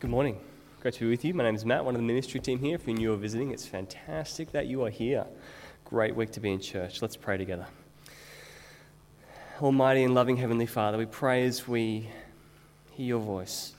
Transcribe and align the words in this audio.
Good 0.00 0.10
morning. 0.10 0.38
Great 0.80 0.94
to 0.94 1.00
be 1.00 1.10
with 1.10 1.24
you. 1.24 1.34
My 1.34 1.42
name 1.42 1.56
is 1.56 1.64
Matt, 1.64 1.84
one 1.84 1.96
of 1.96 2.00
the 2.00 2.06
ministry 2.06 2.38
team 2.38 2.60
here. 2.60 2.76
If 2.76 2.86
you're 2.86 2.96
new 2.96 3.12
or 3.14 3.16
visiting, 3.16 3.50
it's 3.50 3.66
fantastic 3.66 4.52
that 4.52 4.68
you 4.68 4.84
are 4.84 4.90
here. 4.90 5.26
Great 5.84 6.14
week 6.14 6.30
to 6.34 6.40
be 6.40 6.52
in 6.52 6.60
church. 6.60 7.02
Let's 7.02 7.16
pray 7.16 7.36
together. 7.36 7.66
Almighty 9.60 10.04
and 10.04 10.14
loving 10.14 10.36
Heavenly 10.36 10.66
Father, 10.66 10.98
we 10.98 11.06
pray 11.06 11.46
as 11.46 11.66
we 11.66 12.08
hear 12.92 13.06
your 13.06 13.18
voice 13.18 13.74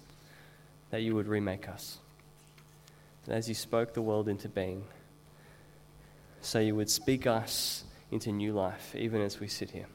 that 0.89 1.03
you 1.03 1.15
would 1.15 1.25
remake 1.25 1.69
us. 1.69 1.99
That 3.25 3.35
as 3.35 3.47
you 3.47 3.55
spoke 3.55 3.93
the 3.93 4.01
world 4.01 4.27
into 4.27 4.49
being, 4.49 4.83
so 6.41 6.59
you 6.59 6.75
would 6.75 6.89
speak 6.89 7.27
us 7.27 7.85
into 8.11 8.33
new 8.33 8.51
life, 8.51 8.93
even 8.93 9.21
as 9.21 9.39
we 9.39 9.47
sit 9.47 9.71
here. 9.71 9.87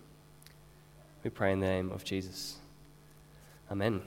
We 1.22 1.28
pray 1.28 1.52
in 1.52 1.60
the 1.60 1.66
name 1.66 1.92
of 1.92 2.02
Jesus. 2.02 2.56
Amen. 3.70 4.00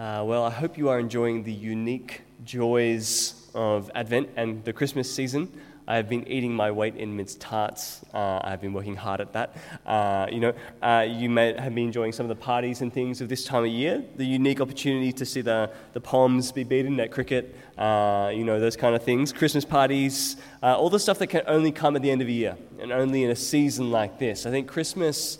Uh, 0.00 0.24
well, 0.24 0.44
I 0.44 0.50
hope 0.50 0.78
you 0.78 0.88
are 0.88 0.98
enjoying 0.98 1.42
the 1.42 1.52
unique 1.52 2.22
joys 2.42 3.50
of 3.54 3.90
Advent 3.94 4.30
and 4.34 4.64
the 4.64 4.72
Christmas 4.72 5.14
season. 5.14 5.52
I 5.86 5.96
have 5.96 6.08
been 6.08 6.26
eating 6.26 6.54
my 6.54 6.70
weight 6.70 6.96
in 6.96 7.14
mince 7.14 7.34
tarts. 7.34 8.02
Uh, 8.14 8.40
I've 8.42 8.62
been 8.62 8.72
working 8.72 8.96
hard 8.96 9.20
at 9.20 9.34
that. 9.34 9.58
Uh, 9.84 10.26
you 10.32 10.40
know, 10.40 10.54
uh, 10.80 11.06
you 11.06 11.28
may 11.28 11.52
have 11.52 11.74
been 11.74 11.84
enjoying 11.84 12.12
some 12.12 12.24
of 12.24 12.30
the 12.30 12.42
parties 12.42 12.80
and 12.80 12.90
things 12.90 13.20
of 13.20 13.28
this 13.28 13.44
time 13.44 13.64
of 13.64 13.68
year. 13.68 14.02
The 14.16 14.24
unique 14.24 14.62
opportunity 14.62 15.12
to 15.12 15.26
see 15.26 15.42
the, 15.42 15.70
the 15.92 16.00
Poms 16.00 16.50
be 16.50 16.64
beaten 16.64 16.98
at 16.98 17.10
cricket, 17.10 17.54
uh, 17.76 18.32
you 18.34 18.44
know, 18.44 18.58
those 18.58 18.78
kind 18.78 18.96
of 18.96 19.02
things. 19.02 19.34
Christmas 19.34 19.66
parties, 19.66 20.36
uh, 20.62 20.78
all 20.78 20.88
the 20.88 20.98
stuff 20.98 21.18
that 21.18 21.26
can 21.26 21.42
only 21.46 21.72
come 21.72 21.94
at 21.94 22.00
the 22.00 22.10
end 22.10 22.22
of 22.22 22.28
a 22.28 22.32
year 22.32 22.56
and 22.80 22.90
only 22.90 23.22
in 23.22 23.30
a 23.30 23.36
season 23.36 23.90
like 23.90 24.18
this. 24.18 24.46
I 24.46 24.50
think 24.50 24.66
Christmas 24.66 25.38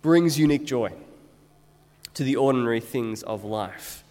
brings 0.00 0.38
unique 0.38 0.64
joy 0.64 0.90
to 2.14 2.24
the 2.24 2.36
ordinary 2.36 2.80
things 2.80 3.22
of 3.22 3.44
life. 3.44 4.04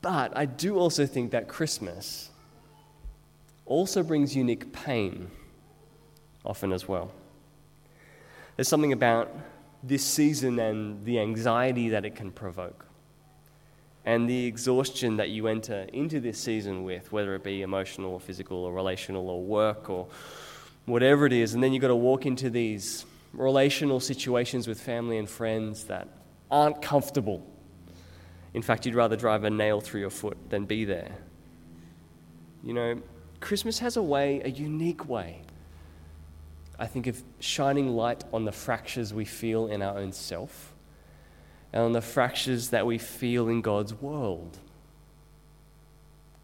But 0.00 0.36
I 0.36 0.44
do 0.44 0.78
also 0.78 1.06
think 1.06 1.30
that 1.30 1.48
Christmas 1.48 2.30
also 3.66 4.02
brings 4.02 4.36
unique 4.36 4.72
pain, 4.72 5.30
often 6.44 6.72
as 6.72 6.86
well. 6.86 7.10
There's 8.56 8.68
something 8.68 8.92
about 8.92 9.34
this 9.82 10.04
season 10.04 10.58
and 10.58 11.04
the 11.04 11.18
anxiety 11.18 11.88
that 11.90 12.04
it 12.04 12.14
can 12.14 12.30
provoke, 12.30 12.86
and 14.04 14.28
the 14.28 14.46
exhaustion 14.46 15.16
that 15.16 15.30
you 15.30 15.46
enter 15.46 15.86
into 15.92 16.20
this 16.20 16.38
season 16.38 16.84
with, 16.84 17.10
whether 17.10 17.34
it 17.34 17.42
be 17.42 17.62
emotional 17.62 18.12
or 18.12 18.20
physical 18.20 18.58
or 18.58 18.72
relational 18.72 19.28
or 19.30 19.42
work 19.42 19.88
or 19.88 20.06
whatever 20.84 21.24
it 21.24 21.32
is. 21.32 21.54
And 21.54 21.62
then 21.62 21.72
you've 21.72 21.80
got 21.80 21.88
to 21.88 21.96
walk 21.96 22.26
into 22.26 22.50
these 22.50 23.06
relational 23.32 24.00
situations 24.00 24.68
with 24.68 24.78
family 24.78 25.16
and 25.16 25.28
friends 25.28 25.84
that 25.84 26.06
aren't 26.54 26.80
comfortable. 26.80 27.44
In 28.54 28.62
fact, 28.62 28.86
you'd 28.86 28.94
rather 28.94 29.16
drive 29.16 29.42
a 29.42 29.50
nail 29.50 29.80
through 29.80 30.00
your 30.00 30.10
foot 30.10 30.38
than 30.50 30.66
be 30.66 30.84
there. 30.84 31.10
You 32.62 32.72
know, 32.72 33.02
Christmas 33.40 33.80
has 33.80 33.96
a 33.96 34.02
way, 34.02 34.40
a 34.44 34.48
unique 34.48 35.08
way, 35.08 35.42
I 36.78 36.86
think, 36.86 37.08
of 37.08 37.20
shining 37.40 37.88
light 37.88 38.22
on 38.32 38.44
the 38.44 38.52
fractures 38.52 39.12
we 39.12 39.24
feel 39.24 39.66
in 39.66 39.82
our 39.82 39.98
own 39.98 40.12
self 40.12 40.74
and 41.72 41.82
on 41.82 41.92
the 41.92 42.00
fractures 42.00 42.70
that 42.70 42.86
we 42.86 42.98
feel 42.98 43.48
in 43.48 43.60
God's 43.60 43.92
world. 43.92 44.56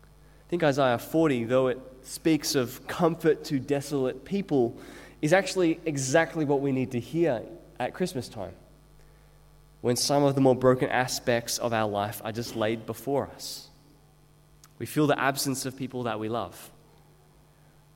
I 0.02 0.50
think 0.50 0.64
Isaiah 0.64 0.98
40, 0.98 1.44
though 1.44 1.68
it 1.68 1.78
speaks 2.02 2.56
of 2.56 2.84
comfort 2.88 3.44
to 3.44 3.60
desolate 3.60 4.24
people, 4.24 4.76
is 5.22 5.32
actually 5.32 5.78
exactly 5.86 6.44
what 6.44 6.60
we 6.60 6.72
need 6.72 6.90
to 6.90 6.98
hear 6.98 7.42
at 7.78 7.94
Christmas 7.94 8.28
time 8.28 8.54
when 9.80 9.96
some 9.96 10.22
of 10.22 10.34
the 10.34 10.40
more 10.40 10.54
broken 10.54 10.88
aspects 10.88 11.58
of 11.58 11.72
our 11.72 11.88
life 11.88 12.20
are 12.24 12.32
just 12.32 12.54
laid 12.54 12.86
before 12.86 13.28
us. 13.28 13.68
We 14.78 14.86
feel 14.86 15.06
the 15.06 15.18
absence 15.18 15.66
of 15.66 15.76
people 15.76 16.04
that 16.04 16.18
we 16.18 16.28
love. 16.28 16.70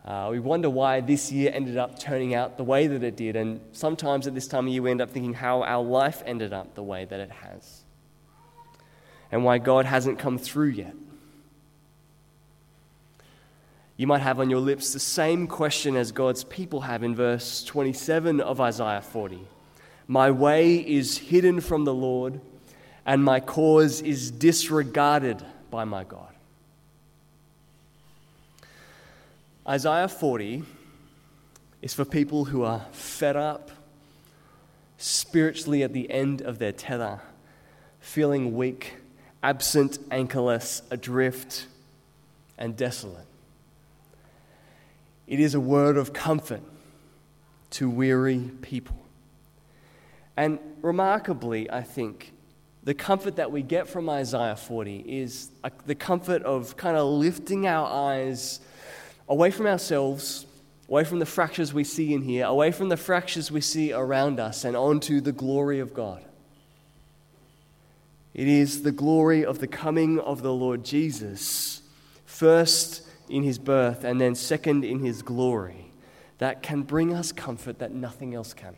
Uh, 0.05 0.29
we 0.31 0.39
wonder 0.39 0.69
why 0.69 1.01
this 1.01 1.33
year 1.33 1.51
ended 1.55 1.79
up 1.79 1.98
turning 1.98 2.35
out 2.35 2.58
the 2.58 2.64
way 2.64 2.86
that 2.86 3.03
it 3.03 3.17
did, 3.17 3.36
and 3.36 3.61
sometimes 3.73 4.27
at 4.27 4.35
this 4.35 4.47
time 4.47 4.67
of 4.67 4.73
year 4.73 4.83
we 4.83 4.91
end 4.91 5.01
up 5.01 5.11
thinking 5.11 5.33
how 5.33 5.63
our 5.63 5.83
life 5.83 6.23
ended 6.27 6.53
up 6.53 6.75
the 6.75 6.83
way 6.83 7.07
that 7.07 7.20
it 7.20 7.31
has, 7.31 7.83
and 9.33 9.45
why 9.45 9.57
God 9.57 9.87
hasn't 9.87 10.19
come 10.19 10.37
through 10.37 10.69
yet. 10.69 10.95
You 13.97 14.07
might 14.07 14.23
have 14.23 14.41
on 14.41 14.51
your 14.51 14.61
lips 14.61 14.92
the 14.92 14.98
same 14.98 15.47
question 15.47 15.97
as 15.97 16.13
God's 16.13 16.45
people 16.45 16.83
have 16.83 17.03
in 17.03 17.14
verse 17.14 17.63
27 17.64 18.41
of 18.41 18.61
Isaiah 18.61 19.01
40. 19.01 19.47
My 20.07 20.31
way 20.31 20.77
is 20.77 21.19
hidden 21.19 21.61
from 21.61 21.85
the 21.85 21.95
Lord, 21.95 22.41
and 23.07 23.25
my 23.25 23.41
cause 23.41 24.03
is 24.03 24.31
disregarded 24.31 25.45
by 25.70 25.85
my 25.85 26.05
God. 26.05 26.29
Isaiah 29.67 30.09
40 30.09 30.63
is 31.81 31.95
for 31.95 32.05
people 32.05 32.47
who 32.47 32.63
are 32.63 32.85
fed 32.93 33.37
up, 33.37 33.70
spiritually 34.98 35.83
at 35.83 35.93
the 35.93 36.11
end 36.11 36.43
of 36.43 36.59
their 36.59 36.73
tether, 36.73 37.20
feeling 38.01 38.55
weak, 38.55 38.97
absent, 39.43 39.98
anchorless, 40.11 40.83
adrift, 40.91 41.67
and 42.59 42.77
desolate. 42.77 43.27
It 45.27 45.41
is 45.41 45.55
a 45.55 45.61
word 45.61 45.97
of 45.97 46.13
comfort 46.13 46.63
to 47.70 47.89
weary 47.89 48.51
people. 48.61 49.04
And 50.36 50.58
remarkably, 50.83 51.70
I 51.70 51.83
think, 51.83 52.33
the 52.83 52.95
comfort 52.95 53.36
that 53.36 53.50
we 53.50 53.62
get 53.62 53.89
from 53.89 54.11
Isaiah 54.11 54.56
40 54.56 54.98
is 54.98 55.50
uh, 55.62 55.70
the 55.86 55.95
comfort 55.95 56.42
of 56.42 56.77
kind 56.77 56.96
of 56.96 57.06
lifting 57.06 57.67
our 57.67 57.86
eyes 57.86 58.61
away 59.28 59.50
from 59.50 59.67
ourselves, 59.67 60.45
away 60.89 61.05
from 61.05 61.18
the 61.18 61.27
fractures 61.27 61.72
we 61.72 61.84
see 61.84 62.12
in 62.12 62.22
here, 62.22 62.45
away 62.45 62.72
from 62.72 62.90
the 62.90 62.96
fractures 62.96 63.50
we 63.50 63.62
see 63.62 63.92
around 63.92 64.39
us, 64.39 64.64
and 64.64 64.77
onto 64.77 65.20
the 65.20 65.33
glory 65.33 65.78
of 65.80 65.95
God. 65.95 66.22
It 68.34 68.48
is 68.48 68.83
the 68.83 68.92
glory 68.92 69.45
of 69.45 69.61
the 69.61 69.68
coming 69.68 70.18
of 70.18 70.42
the 70.42 70.52
Lord 70.52 70.84
Jesus, 70.84 71.80
first 72.27 73.02
in 73.30 73.45
his 73.45 73.58
birth, 73.58 74.05
and 74.05 74.20
then 74.20 74.34
second 74.34 74.84
in 74.84 74.98
his 74.98 75.22
glory, 75.22 75.90
that 76.39 76.62
can 76.62 76.83
bring 76.83 77.14
us 77.14 77.33
comfort 77.33 77.78
that 77.78 77.92
nothing 77.92 78.34
else 78.34 78.52
can. 78.52 78.74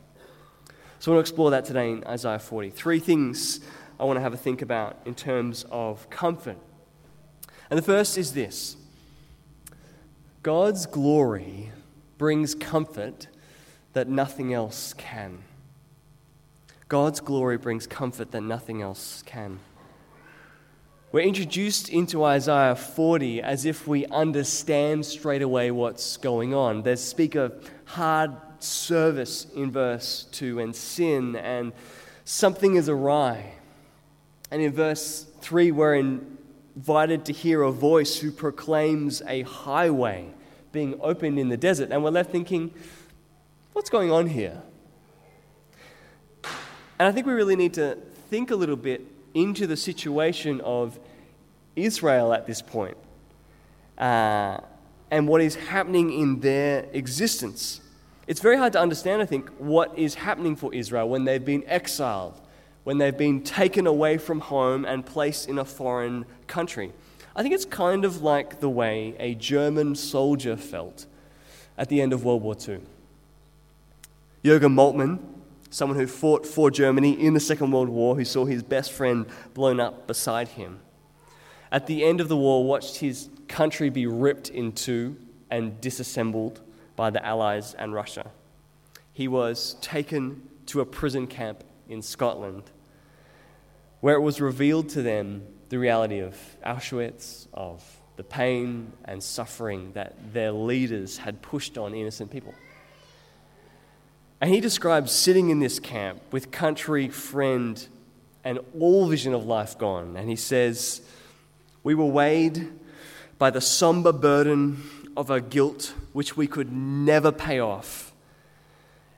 So 0.99 1.13
I 1.13 1.15
want 1.15 1.27
to 1.27 1.31
explore 1.31 1.51
that 1.51 1.65
today 1.65 1.93
in 1.93 2.05
Isaiah 2.05 2.39
40. 2.39 2.71
Three 2.71 3.01
things 3.01 3.61
I 4.01 4.05
want 4.05 4.17
to 4.17 4.21
have 4.21 4.33
a 4.33 4.39
think 4.39 4.63
about 4.63 4.99
in 5.05 5.15
terms 5.15 5.65
of 5.71 6.09
comfort. 6.11 6.57
And 7.71 7.79
the 7.79 7.83
first 7.83 8.17
is 8.17 8.33
this 8.33 8.77
God's 10.43 10.87
glory 10.87 11.71
brings 12.19 12.55
comfort 12.55 13.29
that 13.93 14.09
nothing 14.09 14.55
else 14.55 14.95
can. 14.95 15.39
God's 16.89 17.21
glory 17.21 17.59
brings 17.59 17.87
comfort 17.87 18.31
that 18.31 18.43
nothing 18.43 18.81
else 18.81 19.23
can. 19.27 19.59
We're 21.13 21.21
introduced 21.21 21.89
into 21.89 22.25
Isaiah 22.25 22.77
40 22.77 23.43
as 23.43 23.65
if 23.65 23.87
we 23.87 24.07
understand 24.07 25.05
straight 25.07 25.43
away 25.43 25.71
what's 25.71 26.17
going 26.17 26.55
on. 26.55 26.83
There's 26.83 27.03
speak 27.03 27.35
of 27.35 27.71
hard 27.87 28.33
service 28.63 29.47
in 29.55 29.71
verse 29.71 30.27
2 30.33 30.61
and 30.61 30.75
sin 30.75 31.37
and 31.37 31.73
something 32.25 32.75
is 32.77 32.89
awry. 32.89 33.53
And 34.51 34.63
in 34.63 34.73
verse 34.73 35.27
3, 35.41 35.73
we're 35.73 35.95
invited 35.95 37.25
to 37.27 37.33
hear 37.33 37.63
a 37.63 37.73
voice 37.73 38.19
who 38.19 38.31
proclaims 38.31 39.23
a 39.27 39.43
highway 39.43 40.29
being 40.73 40.99
opened 41.01 41.39
in 41.39 41.49
the 41.49 41.57
desert. 41.57 41.91
And 41.91 42.05
we're 42.05 42.11
left 42.11 42.31
thinking, 42.31 42.73
what's 43.73 43.91
going 43.91 44.13
on 44.13 44.27
here? 44.27 44.63
And 46.99 47.09
I 47.09 47.13
think 47.13 47.27
we 47.27 47.33
really 47.33 47.57
need 47.57 47.75
to 47.75 47.99
think 48.31 48.51
a 48.51 48.57
little 48.57 48.77
bit 48.77 49.03
into 49.35 49.67
the 49.67 49.77
situation 49.77 50.61
of 50.63 50.99
Israel 51.77 52.33
at 52.33 52.47
this 52.47 52.63
point, 52.63 52.97
uh, 53.99 54.59
and 55.11 55.29
what 55.29 55.43
is 55.43 55.55
happening 55.55 56.11
in 56.11 56.41
their 56.41 56.87
existence. 56.93 57.83
It's 58.27 58.41
very 58.41 58.57
hard 58.57 58.73
to 58.73 58.81
understand, 58.81 59.23
I 59.23 59.27
think, 59.27 59.51
what 59.59 59.97
is 59.97 60.17
happening 60.17 60.57
for 60.57 60.75
Israel 60.75 61.09
when 61.09 61.25
they've 61.25 61.45
been 61.45 61.63
exiled, 61.67 62.41
when 62.83 62.99
they've 62.99 63.17
been 63.17 63.43
taken 63.43 63.87
away 63.87 64.19
from 64.19 64.41
home 64.41 64.85
and 64.85 65.07
placed 65.07 65.49
in 65.49 65.59
a 65.59 65.65
foreign 65.65 66.27
country. 66.49 66.93
I 67.37 67.43
think 67.43 67.55
it's 67.55 67.65
kind 67.65 68.05
of 68.05 68.23
like 68.23 68.59
the 68.59 68.69
way 68.69 69.15
a 69.21 69.37
German 69.37 69.95
soldier 69.95 70.57
felt 70.57 71.07
at 71.79 71.89
the 71.89 72.01
end 72.01 72.13
of 72.13 72.25
World 72.25 72.43
War 72.43 72.57
II. 72.57 72.81
Jürgen 74.43 74.75
Moltmann, 74.75 75.21
someone 75.71 75.99
who 75.99 76.07
fought 76.09 76.45
for 76.47 76.71
Germany 76.71 77.13
in 77.13 77.35
the 77.35 77.41
Second 77.41 77.71
World 77.71 77.89
War, 77.89 78.17
who 78.17 78.25
saw 78.25 78.45
his 78.45 78.63
best 78.63 78.91
friend 78.91 79.27
blown 79.55 79.79
up 79.79 80.09
beside 80.09 80.49
him, 80.49 80.81
at 81.71 81.87
the 81.87 82.05
end 82.05 82.21
of 82.21 82.29
the 82.29 82.37
war, 82.37 82.65
watched 82.65 82.97
his 82.97 83.29
country 83.47 83.89
be 83.89 84.07
ripped 84.07 84.49
in 84.49 84.73
two 84.73 85.17
and 85.49 85.81
disassembled 85.81 86.61
by 86.97 87.11
the 87.11 87.25
Allies 87.25 87.75
and 87.75 87.95
Russia. 87.95 88.31
He 89.13 89.29
was 89.29 89.77
taken 89.81 90.43
to 90.67 90.81
a 90.81 90.87
prison 90.87 91.27
camp 91.27 91.63
in 91.89 92.03
Scotland 92.03 92.65
where 94.01 94.17
it 94.17 94.21
was 94.21 94.41
revealed 94.41 94.89
to 94.91 95.03
them 95.03 95.47
the 95.69 95.79
reality 95.79 96.19
of 96.21 96.37
Auschwitz, 96.65 97.47
of 97.53 97.83
the 98.17 98.25
pain 98.25 98.93
and 99.05 99.23
suffering 99.23 99.93
that 99.93 100.15
their 100.33 100.53
leaders 100.53 101.19
had 101.19 101.43
pushed 101.43 101.77
on 101.77 101.95
innocent 101.95 102.31
people. 102.31 102.55
And 104.41 104.51
he 104.51 104.61
describes 104.61 105.13
sitting 105.13 105.51
in 105.51 105.61
this 105.61 105.79
camp 105.79 106.21
with 106.31 106.51
country, 106.51 107.09
friend, 107.09 107.87
and 108.45 108.61
all 108.79 109.09
vision 109.09 109.33
of 109.33 109.47
life 109.47 109.79
gone. 109.79 110.17
And 110.17 110.29
he 110.29 110.37
says, 110.37 111.01
We 111.83 111.95
were 111.95 112.05
weighed 112.07 112.69
by 113.39 113.51
the 113.51 113.61
somber 113.61 114.13
burden 114.13 114.83
of 115.17 115.31
a 115.31 115.41
guilt 115.41 115.95
which 116.13 116.37
we 116.37 116.47
could 116.47 116.73
never 116.73 117.33
pay 117.33 117.59
off. 117.61 118.13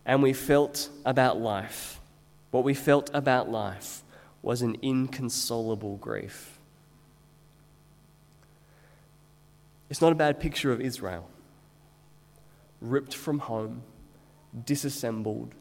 And 0.04 0.22
we 0.22 0.32
felt 0.32 0.88
about 1.04 1.38
life. 1.38 2.00
What 2.50 2.64
we 2.64 2.74
felt 2.74 3.10
about 3.12 3.50
life 3.50 4.02
was 4.42 4.62
an 4.62 4.76
inconsolable 4.80 5.96
grief. 5.96 6.58
It's 9.90 10.00
not 10.00 10.12
a 10.12 10.16
bad 10.16 10.38
picture 10.38 10.72
of 10.72 10.80
Israel, 10.80 11.28
ripped 12.80 13.14
from 13.14 13.38
home, 13.38 13.82
disassembled, 14.64 15.54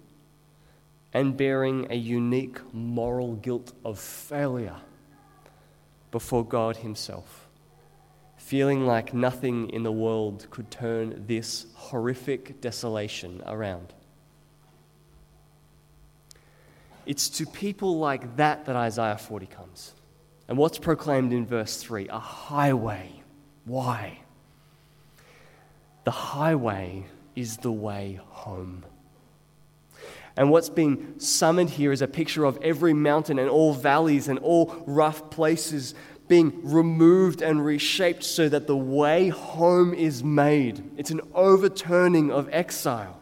and 1.14 1.36
bearing 1.36 1.88
a 1.90 1.96
unique 1.96 2.60
moral 2.74 3.36
guilt 3.36 3.74
of 3.86 4.00
failure 4.00 4.76
before 6.12 6.46
God 6.46 6.78
Himself, 6.78 7.47
feeling 8.48 8.86
like 8.86 9.14
nothing 9.14 9.70
in 9.72 9.84
the 9.84 9.92
world 9.92 10.48
could 10.52 10.72
turn 10.72 11.26
this 11.28 11.66
horrific 11.74 12.62
desolation 12.62 13.44
around. 13.46 13.94
It's 17.06 17.28
to 17.32 17.46
people 17.46 18.00
like 18.00 18.38
that 18.38 18.64
that 18.68 18.76
Isaiah 18.78 19.18
40 19.18 19.48
comes. 19.48 19.94
And 20.48 20.58
what's 20.58 20.78
proclaimed 20.78 21.34
in 21.34 21.46
verse 21.46 21.76
3? 21.76 22.08
A 22.08 22.20
highway. 22.20 23.22
Why? 23.66 24.20
The 26.06 26.12
highway 26.12 27.04
is 27.36 27.58
the 27.58 27.72
way 27.74 28.22
home. 28.30 28.86
And 30.38 30.52
what's 30.52 30.70
being 30.70 31.16
summoned 31.20 31.72
here 31.72 31.92
is 31.92 32.02
a 32.02 32.08
picture 32.08 32.46
of 32.46 32.58
every 32.62 32.94
mountain 32.94 33.40
and 33.40 33.50
all 33.50 33.74
valleys 33.74 34.30
and 34.30 34.40
all 34.40 34.74
rough 34.86 35.32
places 35.32 35.96
being 36.28 36.60
removed 36.64 37.42
and 37.42 37.64
reshaped 37.64 38.24
so 38.24 38.50
that 38.50 38.68
the 38.68 38.76
way 38.76 39.30
home 39.30 39.94
is 39.94 40.24
made. 40.24 40.84
It's 40.98 41.12
an 41.12 41.22
overturning 41.34 42.32
of 42.32 42.50
exile. 42.52 43.20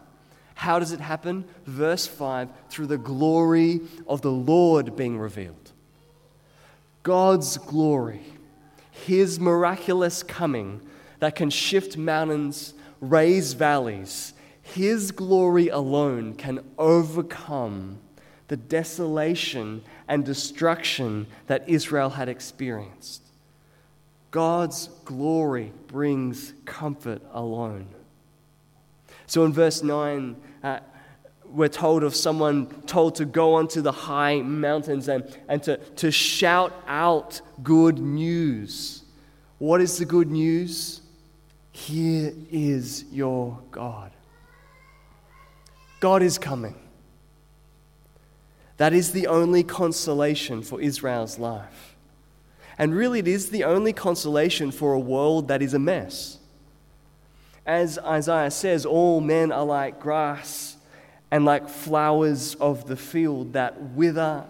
How 0.55 0.79
does 0.79 0.91
it 0.91 0.99
happen? 0.99 1.45
Verse 1.65 2.07
5 2.07 2.49
through 2.69 2.87
the 2.87 2.97
glory 2.97 3.81
of 4.07 4.21
the 4.21 4.31
Lord 4.31 4.95
being 4.95 5.19
revealed. 5.19 5.71
God's 7.03 7.57
glory, 7.57 8.21
His 8.91 9.39
miraculous 9.39 10.23
coming 10.23 10.81
that 11.19 11.35
can 11.35 11.49
shift 11.49 11.97
mountains, 11.97 12.73
raise 12.99 13.53
valleys, 13.53 14.33
His 14.63 15.11
glory 15.11 15.67
alone 15.67 16.33
can 16.33 16.63
overcome 16.79 17.99
the 18.47 18.57
desolation 18.57 19.83
and 20.07 20.23
destruction 20.23 21.27
that 21.47 21.67
Israel 21.67 22.11
had 22.11 22.29
experienced. 22.29 23.21
God's 24.31 24.89
glory 25.05 25.71
brings 25.87 26.53
comfort 26.65 27.21
alone. 27.31 27.87
So 29.27 29.45
in 29.45 29.53
verse 29.53 29.81
9, 29.81 30.35
uh, 30.63 30.79
we're 31.45 31.69
told 31.69 32.03
of 32.03 32.15
someone 32.15 32.67
told 32.81 33.15
to 33.15 33.25
go 33.25 33.55
onto 33.55 33.81
the 33.81 33.91
high 33.91 34.41
mountains 34.41 35.07
and, 35.07 35.23
and 35.47 35.63
to, 35.63 35.77
to 35.77 36.11
shout 36.11 36.73
out 36.87 37.39
good 37.63 37.97
news. 37.97 39.03
What 39.57 39.81
is 39.81 39.97
the 39.97 40.05
good 40.05 40.29
news? 40.29 41.01
Here 41.71 42.33
is 42.51 43.05
your 43.11 43.59
God. 43.71 44.11
God 45.99 46.21
is 46.21 46.37
coming. 46.37 46.75
That 48.77 48.93
is 48.93 49.11
the 49.11 49.27
only 49.27 49.63
consolation 49.63 50.61
for 50.61 50.81
Israel's 50.81 51.39
life. 51.39 51.95
And 52.77 52.93
really, 52.93 53.19
it 53.19 53.27
is 53.27 53.49
the 53.49 53.63
only 53.63 53.93
consolation 53.93 54.71
for 54.71 54.93
a 54.93 54.99
world 54.99 55.47
that 55.47 55.61
is 55.61 55.73
a 55.73 55.79
mess. 55.79 56.39
As 57.65 57.97
Isaiah 57.97 58.51
says, 58.51 58.85
all 58.85 59.21
men 59.21 59.51
are 59.51 59.65
like 59.65 59.99
grass 59.99 60.75
and 61.31 61.45
like 61.45 61.69
flowers 61.69 62.55
of 62.55 62.87
the 62.87 62.97
field 62.97 63.53
that 63.53 63.81
wither 63.81 64.43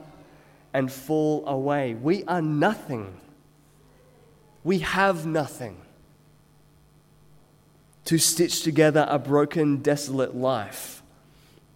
and 0.74 0.92
fall 0.92 1.48
away. 1.48 1.94
We 1.94 2.24
are 2.26 2.42
nothing. 2.42 3.16
We 4.64 4.80
have 4.80 5.26
nothing 5.26 5.78
to 8.06 8.18
stitch 8.18 8.62
together 8.62 9.06
a 9.10 9.18
broken, 9.18 9.78
desolate 9.78 10.36
life, 10.36 11.02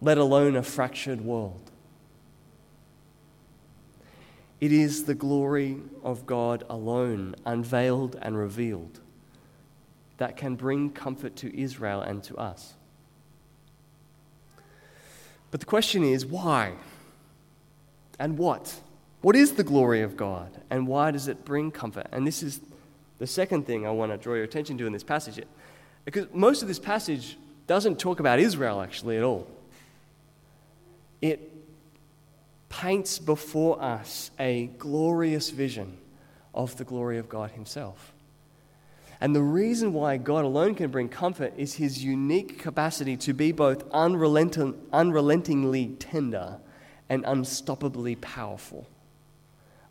let 0.00 0.18
alone 0.18 0.56
a 0.56 0.62
fractured 0.62 1.20
world. 1.20 1.69
It 4.60 4.72
is 4.72 5.04
the 5.04 5.14
glory 5.14 5.78
of 6.04 6.26
God 6.26 6.64
alone, 6.68 7.34
unveiled 7.46 8.16
and 8.20 8.36
revealed 8.36 9.00
that 10.18 10.36
can 10.36 10.54
bring 10.54 10.90
comfort 10.90 11.34
to 11.36 11.58
Israel 11.58 12.02
and 12.02 12.22
to 12.24 12.36
us. 12.36 12.74
But 15.50 15.60
the 15.60 15.66
question 15.66 16.04
is 16.04 16.26
why? 16.26 16.74
And 18.18 18.36
what? 18.36 18.80
What 19.22 19.34
is 19.34 19.52
the 19.52 19.64
glory 19.64 20.02
of 20.02 20.16
God? 20.16 20.50
And 20.68 20.86
why 20.86 21.10
does 21.10 21.26
it 21.26 21.44
bring 21.44 21.70
comfort? 21.70 22.06
And 22.12 22.26
this 22.26 22.42
is 22.42 22.60
the 23.18 23.26
second 23.26 23.66
thing 23.66 23.86
I 23.86 23.90
want 23.90 24.12
to 24.12 24.18
draw 24.18 24.34
your 24.34 24.44
attention 24.44 24.76
to 24.78 24.86
in 24.86 24.92
this 24.92 25.02
passage. 25.02 25.42
Because 26.04 26.26
most 26.32 26.60
of 26.60 26.68
this 26.68 26.78
passage 26.78 27.38
doesn't 27.66 27.98
talk 27.98 28.20
about 28.20 28.38
Israel 28.38 28.80
actually 28.82 29.16
at 29.16 29.22
all. 29.22 29.46
It 31.22 31.49
paints 32.70 33.18
before 33.18 33.82
us 33.82 34.30
a 34.40 34.70
glorious 34.78 35.50
vision 35.50 35.98
of 36.54 36.76
the 36.78 36.84
glory 36.84 37.18
of 37.18 37.28
God 37.28 37.50
Himself. 37.50 38.14
And 39.20 39.36
the 39.36 39.42
reason 39.42 39.92
why 39.92 40.16
God 40.16 40.46
alone 40.46 40.74
can 40.74 40.90
bring 40.90 41.10
comfort 41.10 41.52
is 41.58 41.74
his 41.74 42.02
unique 42.02 42.58
capacity 42.58 43.18
to 43.18 43.34
be 43.34 43.52
both 43.52 43.84
unrelenting, 43.90 44.80
unrelentingly 44.94 45.88
tender 45.98 46.58
and 47.10 47.22
unstoppably 47.24 48.18
powerful. 48.18 48.86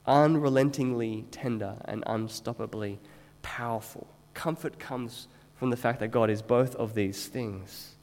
Unrelentingly 0.08 1.26
tender 1.30 1.76
and 1.86 2.04
unstoppably 2.06 2.98
powerful. 3.44 4.08
Comfort 4.34 4.80
comes 4.80 5.28
from 5.58 5.70
the 5.70 5.78
fact 5.78 6.00
that 6.00 6.08
God 6.08 6.32
is 6.32 6.42
both 6.42 6.76
of 6.78 6.96
these 6.96 7.28
things. 7.28 7.96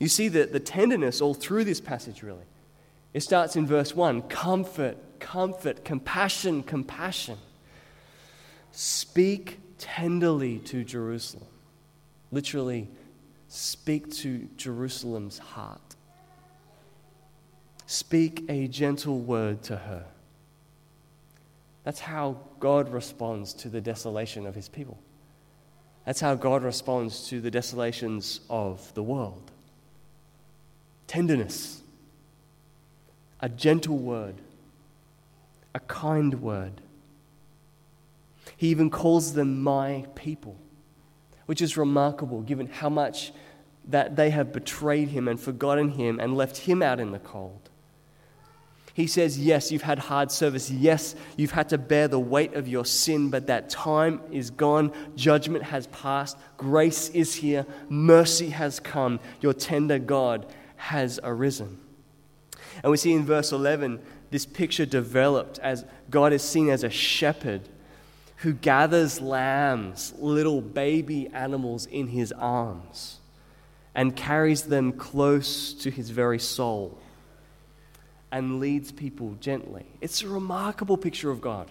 You 0.00 0.08
see 0.08 0.26
the, 0.26 0.46
the 0.46 0.58
tenderness 0.58 1.20
all 1.20 1.34
through 1.34 1.64
this 1.64 1.80
passage, 1.80 2.24
really. 2.24 2.42
It 3.14 3.20
starts 3.20 3.56
in 3.56 3.66
verse 3.66 3.94
1 3.94 4.22
comfort, 4.22 4.96
comfort, 5.20 5.84
compassion, 5.84 6.62
compassion. 6.62 7.38
Speak 8.70 9.60
tenderly 9.78 10.58
to 10.60 10.84
Jerusalem. 10.84 11.46
Literally, 12.30 12.88
speak 13.48 14.10
to 14.16 14.48
Jerusalem's 14.56 15.38
heart. 15.38 15.96
Speak 17.86 18.44
a 18.48 18.68
gentle 18.68 19.20
word 19.20 19.62
to 19.64 19.76
her. 19.76 20.06
That's 21.84 22.00
how 22.00 22.38
God 22.60 22.90
responds 22.90 23.52
to 23.54 23.68
the 23.68 23.80
desolation 23.80 24.46
of 24.46 24.54
his 24.54 24.68
people. 24.68 24.98
That's 26.06 26.20
how 26.20 26.34
God 26.34 26.62
responds 26.62 27.28
to 27.28 27.40
the 27.40 27.50
desolations 27.50 28.40
of 28.48 28.92
the 28.94 29.02
world. 29.02 29.50
Tenderness, 31.06 31.82
a 33.42 33.48
gentle 33.48 33.98
word, 33.98 34.36
a 35.74 35.80
kind 35.80 36.40
word. 36.40 36.80
He 38.56 38.68
even 38.68 38.88
calls 38.88 39.34
them 39.34 39.62
my 39.62 40.06
people, 40.14 40.56
which 41.46 41.60
is 41.60 41.76
remarkable 41.76 42.40
given 42.40 42.68
how 42.68 42.88
much 42.88 43.32
that 43.88 44.14
they 44.14 44.30
have 44.30 44.52
betrayed 44.52 45.08
him 45.08 45.26
and 45.26 45.40
forgotten 45.40 45.90
him 45.90 46.20
and 46.20 46.36
left 46.36 46.56
him 46.56 46.82
out 46.82 47.00
in 47.00 47.10
the 47.10 47.18
cold. 47.18 47.68
He 48.94 49.06
says, 49.06 49.38
Yes, 49.38 49.72
you've 49.72 49.82
had 49.82 49.98
hard 49.98 50.30
service. 50.30 50.70
Yes, 50.70 51.16
you've 51.36 51.50
had 51.50 51.70
to 51.70 51.78
bear 51.78 52.08
the 52.08 52.20
weight 52.20 52.54
of 52.54 52.68
your 52.68 52.84
sin, 52.84 53.30
but 53.30 53.46
that 53.46 53.70
time 53.70 54.20
is 54.30 54.50
gone. 54.50 54.92
Judgment 55.16 55.64
has 55.64 55.86
passed. 55.88 56.36
Grace 56.58 57.08
is 57.08 57.34
here. 57.34 57.66
Mercy 57.88 58.50
has 58.50 58.78
come. 58.78 59.18
Your 59.40 59.54
tender 59.54 59.98
God 59.98 60.46
has 60.76 61.18
arisen. 61.24 61.81
And 62.82 62.90
we 62.90 62.96
see 62.96 63.12
in 63.12 63.24
verse 63.24 63.52
11 63.52 64.00
this 64.30 64.46
picture 64.46 64.86
developed 64.86 65.58
as 65.58 65.84
God 66.10 66.32
is 66.32 66.42
seen 66.42 66.68
as 66.70 66.84
a 66.84 66.90
shepherd 66.90 67.68
who 68.36 68.52
gathers 68.52 69.20
lambs, 69.20 70.14
little 70.18 70.60
baby 70.60 71.28
animals, 71.28 71.86
in 71.86 72.08
his 72.08 72.32
arms 72.32 73.20
and 73.94 74.16
carries 74.16 74.62
them 74.62 74.92
close 74.92 75.74
to 75.74 75.90
his 75.90 76.10
very 76.10 76.38
soul. 76.38 76.98
and 78.30 78.60
leads 78.60 78.90
people 78.90 79.36
gently. 79.40 79.84
It's 80.00 80.22
a 80.22 80.28
remarkable 80.28 80.96
picture 80.96 81.30
of 81.30 81.42
God. 81.42 81.70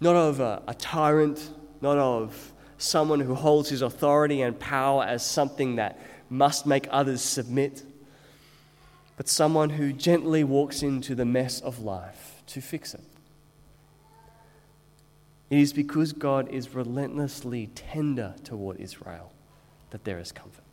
Not 0.00 0.16
of 0.16 0.40
a, 0.40 0.62
a 0.66 0.72
tyrant, 0.72 1.46
not 1.82 1.98
of 1.98 2.54
someone 2.78 3.20
who 3.20 3.34
holds 3.34 3.68
his 3.68 3.82
authority 3.82 4.40
and 4.40 4.58
power 4.58 5.04
as 5.04 5.24
something 5.24 5.76
that 5.76 5.98
must 6.30 6.64
make 6.64 6.88
others 6.90 7.20
submit, 7.20 7.82
but 9.20 9.28
someone 9.28 9.68
who 9.68 9.92
gently 9.92 10.42
walks 10.42 10.82
into 10.82 11.14
the 11.14 11.26
mess 11.26 11.60
of 11.60 11.80
life 11.80 12.42
to 12.46 12.58
fix 12.58 12.94
it. 12.94 13.02
It 15.50 15.58
is 15.58 15.74
because 15.74 16.14
God 16.14 16.48
is 16.48 16.74
relentlessly 16.74 17.66
tender 17.74 18.34
toward 18.44 18.80
Israel 18.80 19.30
that 19.90 20.04
there 20.04 20.18
is 20.18 20.32
comfort. 20.32 20.64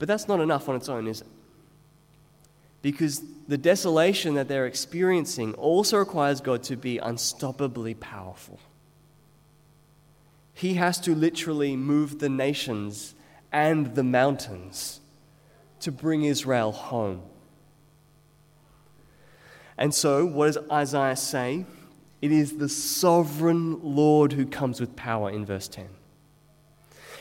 But 0.00 0.08
that's 0.08 0.26
not 0.26 0.40
enough 0.40 0.68
on 0.68 0.74
its 0.74 0.88
own, 0.88 1.06
is 1.06 1.20
it? 1.20 1.28
Because 2.82 3.22
the 3.46 3.56
desolation 3.56 4.34
that 4.34 4.48
they're 4.48 4.66
experiencing 4.66 5.54
also 5.54 5.98
requires 5.98 6.40
God 6.40 6.64
to 6.64 6.74
be 6.74 6.98
unstoppably 6.98 8.00
powerful. 8.00 8.58
He 10.52 10.74
has 10.74 10.98
to 10.98 11.14
literally 11.14 11.76
move 11.76 12.18
the 12.18 12.28
nations 12.28 13.14
and 13.52 13.94
the 13.94 14.02
mountains 14.02 14.98
to 15.82 15.92
bring 15.92 16.24
Israel 16.24 16.72
home. 16.72 17.22
And 19.78 19.94
so, 19.94 20.24
what 20.26 20.46
does 20.46 20.58
Isaiah 20.70 21.16
say? 21.16 21.64
It 22.20 22.30
is 22.30 22.58
the 22.58 22.68
sovereign 22.68 23.80
Lord 23.82 24.32
who 24.32 24.46
comes 24.46 24.80
with 24.80 24.94
power 24.94 25.30
in 25.30 25.44
verse 25.44 25.66
10. 25.68 25.88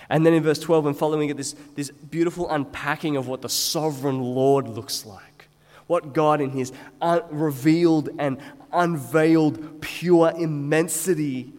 And 0.09 0.25
then 0.25 0.33
in 0.33 0.43
verse 0.43 0.59
12 0.59 0.87
and 0.87 0.97
following 0.97 1.29
it, 1.29 1.37
this, 1.37 1.55
this 1.75 1.89
beautiful 1.89 2.49
unpacking 2.51 3.15
of 3.15 3.27
what 3.27 3.41
the 3.41 3.49
sovereign 3.49 4.21
Lord 4.21 4.67
looks 4.67 5.05
like. 5.05 5.47
What 5.87 6.13
God, 6.13 6.41
in 6.41 6.51
his 6.51 6.71
un- 7.01 7.23
revealed 7.31 8.09
and 8.19 8.37
unveiled 8.71 9.81
pure 9.81 10.33
immensity, 10.37 11.53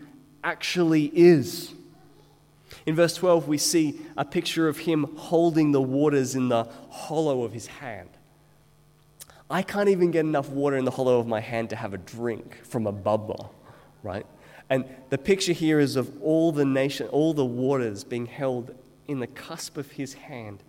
actually 0.44 1.06
is. 1.06 1.73
In 2.84 2.94
verse 2.96 3.14
12, 3.14 3.48
we 3.48 3.58
see 3.58 4.00
a 4.16 4.24
picture 4.24 4.68
of 4.68 4.78
him 4.78 5.16
holding 5.16 5.72
the 5.72 5.80
waters 5.80 6.34
in 6.34 6.48
the 6.48 6.64
hollow 6.90 7.44
of 7.44 7.52
his 7.52 7.66
hand. 7.66 8.08
I 9.48 9.62
can't 9.62 9.88
even 9.88 10.10
get 10.10 10.20
enough 10.20 10.48
water 10.48 10.76
in 10.76 10.84
the 10.84 10.90
hollow 10.90 11.18
of 11.18 11.26
my 11.26 11.40
hand 11.40 11.70
to 11.70 11.76
have 11.76 11.92
a 11.94 11.98
drink 11.98 12.58
from 12.64 12.86
a 12.86 12.92
bubbler, 12.92 13.50
right? 14.02 14.26
And 14.70 14.86
the 15.10 15.18
picture 15.18 15.52
here 15.52 15.78
is 15.78 15.96
of 15.96 16.10
all 16.22 16.52
the 16.52 16.64
nation, 16.64 17.06
all 17.08 17.34
the 17.34 17.44
waters 17.44 18.02
being 18.02 18.26
held 18.26 18.74
in 19.06 19.20
the 19.20 19.26
cusp 19.26 19.76
of 19.76 19.90
his 19.92 20.14
hand, 20.14 20.60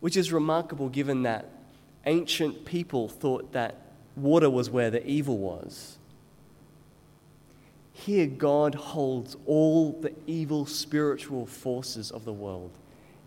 which 0.00 0.16
is 0.16 0.32
remarkable 0.32 0.88
given 0.88 1.22
that 1.24 1.50
ancient 2.06 2.64
people 2.64 3.08
thought 3.08 3.52
that 3.52 3.76
water 4.16 4.48
was 4.48 4.70
where 4.70 4.90
the 4.90 5.06
evil 5.06 5.36
was. 5.36 5.98
Here, 7.98 8.26
God 8.26 8.74
holds 8.74 9.38
all 9.46 9.92
the 9.92 10.12
evil 10.26 10.66
spiritual 10.66 11.46
forces 11.46 12.10
of 12.10 12.26
the 12.26 12.32
world 12.32 12.78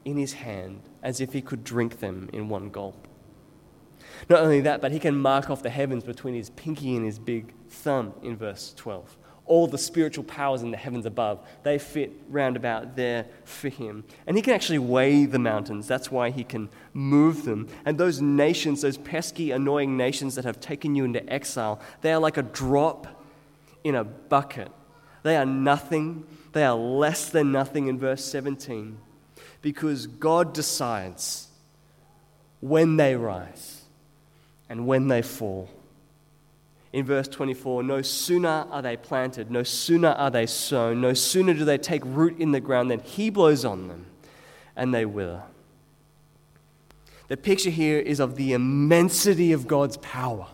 in 0.06 0.16
his 0.16 0.34
hand 0.34 0.82
as 1.02 1.20
if 1.20 1.34
he 1.34 1.42
could 1.42 1.64
drink 1.64 2.00
them 2.00 2.30
in 2.34 2.50
one 2.50 2.70
gulp. 2.70 3.08
Not 4.30 4.42
only 4.42 4.62
that, 4.62 4.80
but 4.80 4.92
he 4.92 5.00
can 5.00 5.18
mark 5.18 5.50
off 5.50 5.64
the 5.64 5.72
heavens 5.72 6.04
between 6.04 6.36
his 6.36 6.52
pinky 6.52 6.96
and 6.96 7.04
his 7.04 7.18
big 7.18 7.52
thumb 7.68 8.14
in 8.22 8.38
verse 8.38 8.76
12. 8.78 9.18
All 9.48 9.66
the 9.66 9.80
spiritual 9.80 10.24
powers 10.26 10.62
in 10.62 10.70
the 10.70 10.78
heavens 10.78 11.08
above, 11.08 11.40
they 11.64 11.80
fit 11.80 12.14
round 12.30 12.56
about 12.56 12.96
there 12.96 13.26
for 13.46 13.70
him. 13.70 14.04
And 14.28 14.38
he 14.38 14.44
can 14.44 14.54
actually 14.54 14.78
weigh 14.78 15.26
the 15.26 15.40
mountains. 15.40 15.88
That's 15.88 16.12
why 16.12 16.30
he 16.30 16.44
can 16.44 16.70
move 16.94 17.44
them. 17.44 17.68
And 17.86 17.98
those 17.98 18.22
nations, 18.22 18.84
those 18.84 18.98
pesky, 18.98 19.50
annoying 19.50 19.98
nations 19.98 20.36
that 20.36 20.46
have 20.46 20.60
taken 20.60 20.94
you 20.94 21.06
into 21.06 21.28
exile, 21.28 21.82
they 22.02 22.14
are 22.14 22.20
like 22.20 22.38
a 22.38 22.44
drop 22.44 23.19
in 23.84 23.96
a 23.96 24.04
bucket. 24.04 24.72
They 25.24 25.36
are 25.36 25.46
nothing. 25.46 26.26
They 26.54 26.64
are 26.64 26.76
less 26.76 27.30
than 27.30 27.52
nothing 27.52 27.88
in 27.88 28.00
verse 28.00 28.24
17 28.26 28.98
because 29.62 30.08
God 30.08 30.54
decides 30.54 31.48
when 32.62 32.98
they 32.98 33.16
rise 33.16 33.84
and 34.70 34.88
when 34.88 35.08
they 35.08 35.22
fall. 35.22 35.70
In 36.92 37.06
verse 37.06 37.28
24, 37.28 37.84
no 37.84 38.02
sooner 38.02 38.66
are 38.72 38.82
they 38.82 38.98
planted, 38.98 39.52
no 39.52 39.62
sooner 39.62 40.10
are 40.10 40.32
they 40.32 40.48
sown, 40.48 41.02
no 41.02 41.14
sooner 41.14 41.54
do 41.54 41.64
they 41.64 41.78
take 41.78 42.02
root 42.04 42.40
in 42.40 42.52
the 42.52 42.60
ground 42.60 42.90
than 42.90 43.00
he 43.00 43.30
blows 43.30 43.64
on 43.64 43.88
them 43.88 44.08
and 44.76 44.94
they 44.94 45.06
wither. 45.06 45.44
The 47.28 47.38
picture 47.38 47.70
here 47.70 48.00
is 48.00 48.20
of 48.20 48.36
the 48.36 48.54
immensity 48.54 49.52
of 49.52 49.68
God's 49.68 49.98
power. 49.98 50.48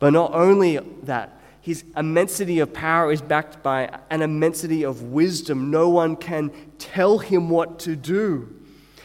But 0.00 0.10
not 0.10 0.34
only 0.34 0.78
that, 1.04 1.38
his 1.60 1.84
immensity 1.96 2.58
of 2.58 2.72
power 2.72 3.12
is 3.12 3.22
backed 3.22 3.62
by 3.62 4.00
an 4.08 4.22
immensity 4.22 4.82
of 4.82 5.02
wisdom. 5.02 5.70
No 5.70 5.88
one 5.90 6.16
can 6.16 6.50
tell 6.78 7.18
him 7.18 7.50
what 7.50 7.78
to 7.80 7.94
do. 7.94 8.52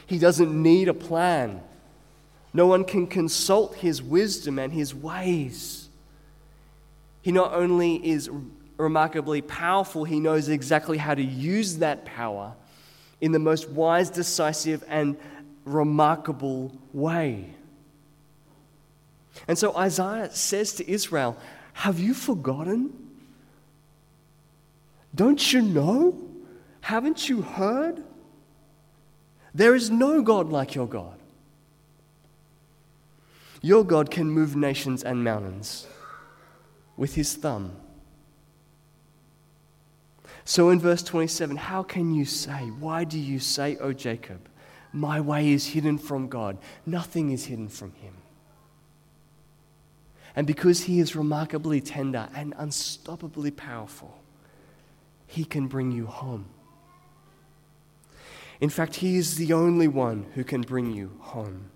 He 0.07 0.17
doesn't 0.17 0.51
need 0.51 0.87
a 0.87 0.93
plan. 0.93 1.61
No 2.53 2.65
one 2.65 2.85
can 2.85 3.07
consult 3.07 3.75
his 3.75 4.01
wisdom 4.01 4.57
and 4.57 4.71
his 4.71 4.95
ways. 4.95 5.89
He 7.21 7.33
not 7.33 7.53
only 7.53 7.95
is 8.07 8.29
remarkably 8.77 9.41
powerful, 9.41 10.05
he 10.05 10.19
knows 10.19 10.47
exactly 10.47 10.97
how 10.97 11.13
to 11.13 11.23
use 11.23 11.77
that 11.79 12.05
power 12.05 12.53
in 13.19 13.33
the 13.33 13.39
most 13.39 13.69
wise, 13.69 14.09
decisive, 14.09 14.83
and 14.87 15.17
remarkable 15.65 16.71
way. 16.93 17.53
And 19.47 19.57
so 19.57 19.75
Isaiah 19.75 20.29
says 20.31 20.73
to 20.75 20.89
Israel, 20.89 21.37
Have 21.73 21.99
you 21.99 22.13
forgotten? 22.13 22.93
Don't 25.13 25.53
you 25.53 25.61
know? 25.61 26.19
Haven't 26.81 27.29
you 27.29 27.41
heard? 27.41 28.03
There 29.53 29.73
is 29.73 29.89
no 29.89 30.21
God 30.21 30.49
like 30.49 30.75
your 30.75 30.87
God. 30.87 31.17
Your 33.61 33.83
God 33.83 34.11
can 34.11 34.29
move 34.29 34.55
nations 34.55 35.03
and 35.03 35.23
mountains 35.23 35.87
with 36.97 37.15
his 37.15 37.33
thumb. 37.33 37.75
So 40.43 40.69
in 40.69 40.79
verse 40.79 41.01
27, 41.01 41.57
how 41.57 41.81
can 41.81 42.13
you 42.13 42.25
say, 42.25 42.69
Why 42.79 43.03
do 43.03 43.17
you 43.17 43.39
say, 43.39 43.77
O 43.77 43.93
Jacob, 43.93 44.47
my 44.93 45.19
way 45.19 45.51
is 45.51 45.67
hidden 45.67 45.97
from 45.97 46.27
God? 46.27 46.57
Nothing 46.85 47.31
is 47.31 47.45
hidden 47.45 47.69
from 47.69 47.93
him. 47.93 48.13
And 50.35 50.45
because 50.45 50.81
he 50.81 50.99
is 50.99 51.15
remarkably 51.15 51.79
tender 51.81 52.27
and 52.35 52.53
unstoppably 52.55 53.55
powerful, 53.55 54.19
he 55.27 55.45
can 55.45 55.67
bring 55.67 55.91
you 55.91 56.05
home. 56.05 56.45
In 58.59 58.69
fact, 58.69 58.95
he 58.95 59.17
is 59.17 59.35
the 59.35 59.53
only 59.53 59.87
one 59.87 60.25
who 60.35 60.43
can 60.43 60.61
bring 60.61 60.91
you 60.93 61.11
home. 61.19 61.69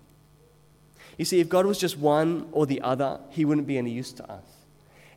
You 1.18 1.24
see, 1.24 1.40
if 1.40 1.48
God 1.48 1.66
was 1.66 1.78
just 1.78 1.98
one 1.98 2.48
or 2.52 2.66
the 2.66 2.80
other, 2.80 3.20
he 3.30 3.44
wouldn't 3.44 3.66
be 3.66 3.76
any 3.76 3.90
use 3.90 4.12
to 4.14 4.30
us. 4.30 4.44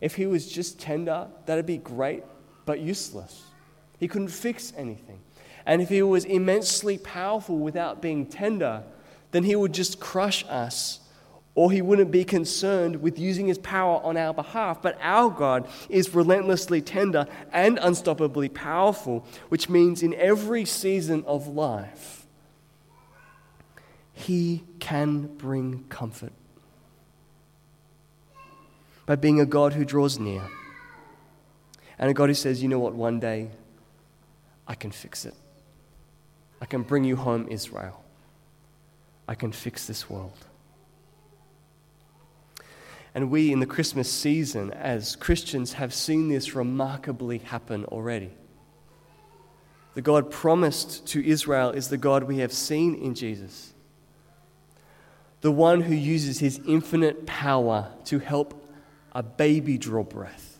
If 0.02 0.16
he 0.16 0.26
was 0.26 0.52
just 0.52 0.80
tender, 0.80 1.28
that'd 1.46 1.66
be 1.66 1.78
great, 1.78 2.24
but 2.66 2.82
useless. 2.82 3.44
He 4.00 4.10
couldn't 4.10 4.28
fix 4.28 4.74
anything. 4.76 5.20
And 5.66 5.82
if 5.82 5.88
he 5.88 6.02
was 6.02 6.26
immensely 6.26 6.98
powerful 6.98 7.58
without 7.58 8.02
being 8.02 8.26
tender, 8.26 8.84
then 9.32 9.44
he 9.44 9.56
would 9.56 9.74
just 9.74 10.02
crush 10.02 10.44
us, 10.50 11.00
or 11.56 11.72
he 11.72 11.82
wouldn't 11.82 12.10
be 12.12 12.24
concerned 12.24 13.02
with 13.02 13.20
using 13.20 13.48
his 13.48 13.60
power 13.60 14.02
on 14.04 14.18
our 14.18 14.34
behalf. 14.34 14.82
But 14.82 14.98
our 15.02 15.30
God 15.30 15.68
is 15.88 16.16
relentlessly 16.16 16.82
tender 16.82 17.28
and 17.52 17.78
unstoppably 17.78 18.52
powerful, 18.54 19.26
which 19.50 19.70
means 19.70 20.02
in 20.02 20.14
every 20.16 20.66
season 20.66 21.24
of 21.28 21.48
life, 21.48 22.26
he 24.14 24.64
can 24.80 25.28
bring 25.38 25.86
comfort 25.90 26.34
by 29.06 29.16
being 29.16 29.40
a 29.40 29.46
God 29.46 29.74
who 29.74 29.86
draws 29.86 30.18
near 30.18 30.44
and 32.00 32.10
a 32.10 32.14
God 32.14 32.30
who 32.30 32.34
says, 32.34 32.64
you 32.64 32.70
know 32.70 32.80
what, 32.80 32.94
one 32.94 33.20
day 33.20 33.50
I 34.68 34.76
can 34.76 34.92
fix 34.92 35.26
it. 35.26 35.36
I 36.62 36.66
can 36.66 36.82
bring 36.84 37.04
you 37.04 37.16
home, 37.16 37.48
Israel. 37.50 38.04
I 39.28 39.36
can 39.36 39.52
fix 39.52 39.86
this 39.86 40.10
world. 40.10 40.38
And 43.16 43.30
we 43.30 43.52
in 43.52 43.60
the 43.60 43.66
Christmas 43.66 44.12
season, 44.12 44.72
as 44.72 45.16
Christians, 45.16 45.74
have 45.74 45.94
seen 45.94 46.30
this 46.30 46.56
remarkably 46.56 47.38
happen 47.40 47.86
already. 47.86 48.32
The 49.94 50.02
God 50.02 50.32
promised 50.32 51.06
to 51.08 51.24
Israel 51.24 51.70
is 51.70 51.90
the 51.90 51.98
God 51.98 52.24
we 52.24 52.40
have 52.40 52.52
seen 52.52 52.96
in 52.96 53.14
Jesus. 53.14 53.74
The 55.42 55.52
one 55.52 55.82
who 55.82 55.94
uses 55.94 56.40
his 56.40 56.60
infinite 56.66 57.28
power 57.28 57.92
to 58.06 58.18
help 58.18 58.60
a 59.12 59.22
baby 59.22 59.78
draw 59.78 60.04
breath, 60.04 60.60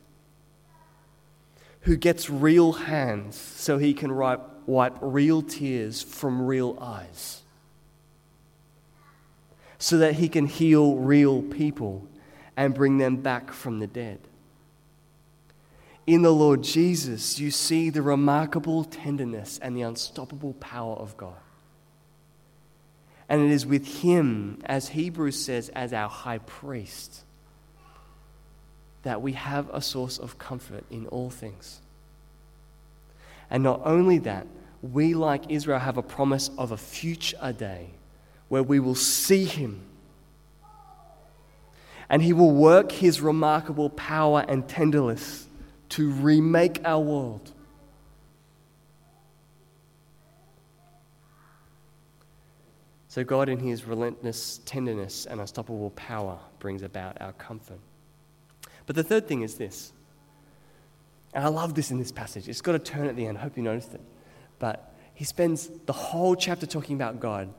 who 1.82 1.96
gets 1.96 2.30
real 2.30 2.74
hands 2.74 3.36
so 3.36 3.80
he 3.80 3.96
can 3.96 4.16
wipe, 4.16 4.42
wipe 4.68 4.98
real 5.02 5.42
tears 5.42 6.04
from 6.04 6.46
real 6.46 6.78
eyes, 6.80 7.42
so 9.80 9.98
that 9.98 10.16
he 10.16 10.30
can 10.30 10.46
heal 10.46 10.98
real 10.98 11.42
people 11.42 12.08
and 12.56 12.74
bring 12.74 12.98
them 12.98 13.18
back 13.18 13.52
from 13.52 13.80
the 13.80 13.88
dead. 13.88 14.20
In 16.06 16.22
the 16.22 16.32
Lord 16.32 16.64
Jesus, 16.64 17.40
you 17.40 17.50
see 17.50 17.90
the 17.90 18.02
remarkable 18.02 18.84
tenderness 18.84 19.60
and 19.62 19.76
the 19.76 19.82
unstoppable 19.84 20.54
power 20.54 20.96
of 20.96 21.16
God. 21.16 21.36
And 23.30 23.42
it 23.42 23.52
is 23.52 23.66
with 23.66 24.02
him, 24.02 24.60
as 24.66 24.90
Hebrews 24.90 25.44
says, 25.44 25.70
as 25.70 25.94
our 25.94 26.10
high 26.10 26.40
priest, 26.40 27.24
that 29.04 29.22
we 29.22 29.34
have 29.34 29.70
a 29.70 29.82
source 29.82 30.18
of 30.18 30.38
comfort 30.38 30.84
in 30.90 31.08
all 31.08 31.30
things. 31.30 31.80
And 33.50 33.64
not 33.64 33.82
only 33.86 34.18
that, 34.20 34.48
we, 34.82 35.14
like 35.14 35.50
Israel, 35.50 35.80
have 35.80 35.98
a 35.98 36.04
promise 36.04 36.50
of 36.58 36.72
a 36.72 36.78
future 36.78 37.54
day 37.58 37.92
where 38.50 38.64
we 38.64 38.80
will 38.80 38.96
see 38.96 39.46
him. 39.46 39.82
And 42.14 42.22
he 42.22 42.32
will 42.32 42.52
work 42.52 42.92
his 42.92 43.22
remarkable 43.22 43.90
power 43.90 44.46
and 44.48 44.70
tenderness 44.70 45.48
to 45.90 46.12
remake 46.12 46.80
our 46.86 47.00
world. 47.00 47.52
So, 53.08 53.24
God, 53.24 53.50
in 53.50 53.58
his 53.58 53.86
relentless 53.86 54.60
tenderness 54.64 55.26
and 55.26 55.40
unstoppable 55.42 55.90
power, 55.96 56.38
brings 56.60 56.84
about 56.84 57.20
our 57.20 57.34
comfort. 57.34 57.80
But 58.86 58.96
the 58.96 59.04
third 59.04 59.28
thing 59.28 59.42
is 59.42 59.56
this. 59.56 59.92
And 61.34 61.44
I 61.44 61.48
love 61.48 61.74
this 61.74 61.90
in 61.90 61.98
this 61.98 62.12
passage. 62.12 62.48
It's 62.48 62.62
got 62.62 62.76
a 62.76 62.80
turn 62.80 63.08
at 63.08 63.16
the 63.16 63.26
end. 63.26 63.40
I 63.40 63.42
hope 63.42 63.58
you 63.58 63.64
noticed 63.64 63.96
it. 63.96 64.02
But 64.60 64.94
he 65.16 65.24
spends 65.24 65.68
the 65.88 65.94
whole 65.94 66.36
chapter 66.36 66.68
talking 66.68 66.96
about 66.96 67.20
God 67.20 67.52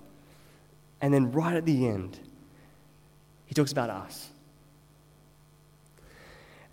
and 1.01 1.13
then 1.13 1.33
right 1.33 1.57
at 1.57 1.67
the 1.67 1.89
end, 1.89 2.21
he 3.47 3.55
talks 3.55 3.73
about 3.73 3.91
us. 3.91 4.31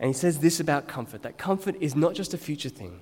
And 0.02 0.08
he 0.08 0.14
says 0.14 0.40
this 0.40 0.60
about 0.60 0.88
comfort 0.88 1.22
that 1.22 1.38
comfort 1.38 1.76
is 1.80 1.96
not 1.96 2.16
just 2.16 2.34
a 2.34 2.38
future 2.38 2.70
thing, 2.70 3.00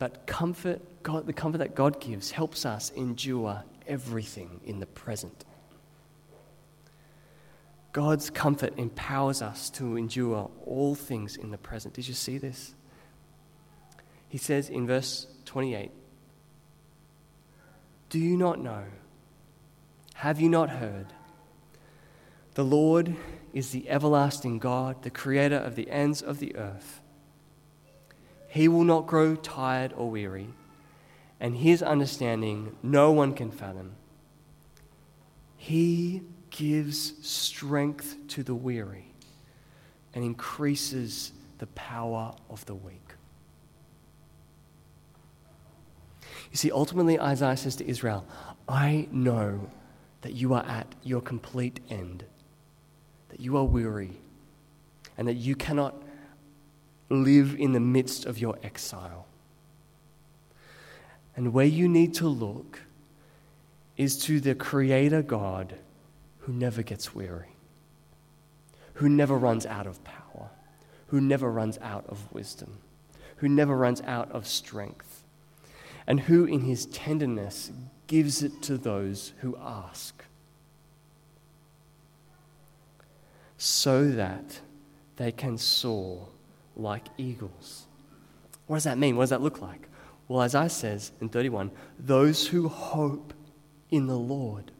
but 0.00 0.26
comfort, 0.26 0.82
God, 1.04 1.26
the 1.26 1.32
comfort 1.32 1.58
that 1.58 1.76
God 1.76 2.00
gives 2.00 2.32
helps 2.32 2.66
us 2.66 2.90
endure 2.90 3.62
everything 3.86 4.60
in 4.64 4.80
the 4.80 4.86
present. 4.86 5.44
God's 7.92 8.30
comfort 8.30 8.76
empowers 8.76 9.42
us 9.42 9.70
to 9.70 9.96
endure 9.96 10.50
all 10.66 10.96
things 10.96 11.36
in 11.36 11.52
the 11.52 11.58
present. 11.58 11.94
Did 11.94 12.08
you 12.08 12.14
see 12.14 12.36
this? 12.36 12.74
He 14.28 14.38
says 14.38 14.68
in 14.68 14.88
verse 14.88 15.28
28 15.44 15.92
Do 18.08 18.18
you 18.18 18.36
not 18.36 18.58
know? 18.58 18.84
Have 20.14 20.40
you 20.40 20.48
not 20.48 20.68
heard? 20.68 21.06
The 22.54 22.64
Lord 22.64 23.14
is 23.52 23.70
the 23.70 23.88
everlasting 23.88 24.58
God, 24.58 25.02
the 25.02 25.10
creator 25.10 25.56
of 25.56 25.76
the 25.76 25.90
ends 25.90 26.22
of 26.22 26.38
the 26.38 26.54
earth. 26.56 27.00
He 28.48 28.68
will 28.68 28.84
not 28.84 29.06
grow 29.06 29.36
tired 29.36 29.92
or 29.96 30.10
weary, 30.10 30.48
and 31.38 31.56
his 31.56 31.82
understanding 31.82 32.76
no 32.82 33.12
one 33.12 33.34
can 33.34 33.50
fathom. 33.50 33.92
He 35.56 36.22
gives 36.50 37.26
strength 37.26 38.16
to 38.28 38.42
the 38.42 38.54
weary 38.54 39.12
and 40.14 40.24
increases 40.24 41.32
the 41.58 41.66
power 41.68 42.34
of 42.48 42.64
the 42.66 42.74
weak. 42.74 43.14
You 46.50 46.56
see, 46.56 46.72
ultimately, 46.72 47.20
Isaiah 47.20 47.56
says 47.56 47.76
to 47.76 47.88
Israel, 47.88 48.26
I 48.68 49.06
know 49.12 49.70
that 50.22 50.32
you 50.32 50.54
are 50.54 50.64
at 50.64 50.94
your 51.02 51.20
complete 51.20 51.80
end, 51.88 52.24
that 53.30 53.40
you 53.40 53.56
are 53.56 53.64
weary, 53.64 54.12
and 55.16 55.26
that 55.28 55.34
you 55.34 55.54
cannot 55.54 55.94
live 57.08 57.56
in 57.58 57.72
the 57.72 57.80
midst 57.80 58.26
of 58.26 58.38
your 58.38 58.58
exile. 58.62 59.26
And 61.36 61.52
where 61.52 61.66
you 61.66 61.88
need 61.88 62.14
to 62.14 62.28
look 62.28 62.80
is 63.96 64.18
to 64.24 64.40
the 64.40 64.54
Creator 64.54 65.22
God 65.22 65.74
who 66.40 66.52
never 66.52 66.82
gets 66.82 67.14
weary, 67.14 67.56
who 68.94 69.08
never 69.08 69.36
runs 69.36 69.66
out 69.66 69.86
of 69.86 70.02
power, 70.04 70.50
who 71.08 71.20
never 71.20 71.50
runs 71.50 71.78
out 71.78 72.04
of 72.08 72.32
wisdom, 72.32 72.78
who 73.36 73.48
never 73.48 73.76
runs 73.76 74.00
out 74.02 74.30
of 74.32 74.46
strength, 74.46 75.22
and 76.06 76.20
who 76.20 76.44
in 76.44 76.62
his 76.62 76.86
tenderness 76.86 77.70
gives 78.06 78.42
it 78.42 78.62
to 78.62 78.76
those 78.76 79.32
who 79.40 79.56
ask. 79.60 80.24
So 83.60 84.08
that 84.12 84.60
they 85.16 85.32
can 85.32 85.58
soar 85.58 86.28
like 86.76 87.06
eagles. 87.18 87.84
What 88.66 88.76
does 88.76 88.84
that 88.84 88.96
mean? 88.96 89.16
What 89.16 89.24
does 89.24 89.30
that 89.30 89.42
look 89.42 89.60
like? 89.60 89.88
Well, 90.28 90.40
as 90.40 90.54
Isaiah 90.54 90.70
says 90.70 91.12
in 91.20 91.28
31, 91.28 91.70
those 91.98 92.46
who 92.46 92.68
hope 92.68 93.34
in 93.90 94.06
the 94.06 94.16
Lord 94.16 94.70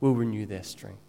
will 0.00 0.14
renew 0.14 0.46
their 0.46 0.62
strength. 0.62 1.00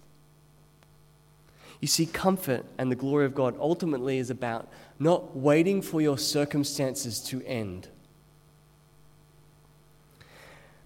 You 1.82 1.88
see, 1.88 2.06
comfort 2.06 2.65
and 2.78 2.91
the 2.91 2.95
glory 2.95 3.25
of 3.25 3.36
God 3.36 3.56
ultimately 3.60 4.17
is 4.17 4.30
about 4.30 4.67
not 4.97 5.36
waiting 5.36 5.82
for 5.82 6.01
your 6.01 6.17
circumstances 6.17 7.19
to 7.25 7.43
end 7.45 7.89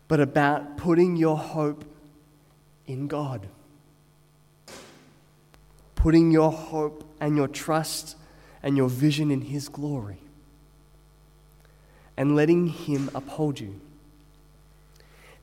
but 0.10 0.20
about 0.20 0.76
putting 0.76 1.16
your 1.16 1.38
hope 1.38 1.86
in 2.88 3.08
God. 3.08 3.48
Putting 6.00 6.32
your 6.32 6.52
hope 6.52 7.04
and 7.20 7.38
your 7.38 7.48
trust 7.48 8.18
and 8.64 8.76
your 8.76 8.90
vision 8.90 9.30
in 9.32 9.42
His 9.42 9.70
glory. 9.70 10.18
And 12.18 12.36
letting 12.36 12.68
Him 12.68 13.10
uphold 13.14 13.60
you. 13.60 13.80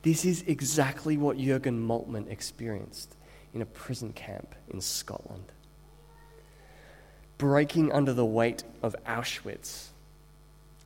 This 0.01 0.25
is 0.25 0.43
exactly 0.45 1.17
what 1.17 1.37
Jurgen 1.37 1.87
Moltmann 1.87 2.29
experienced 2.29 3.15
in 3.53 3.61
a 3.61 3.65
prison 3.65 4.11
camp 4.13 4.53
in 4.69 4.81
Scotland. 4.81 5.51
Breaking 7.37 7.91
under 7.91 8.13
the 8.13 8.25
weight 8.25 8.63
of 8.83 8.95
Auschwitz 9.05 9.87